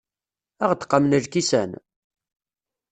Ad 0.61 0.63
aɣ-d-qamen 0.69 1.13
lkisan? 1.23 1.71